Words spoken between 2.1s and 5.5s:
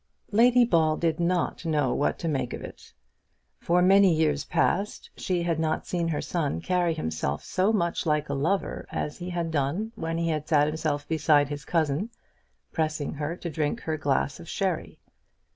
to make of it. For many years past she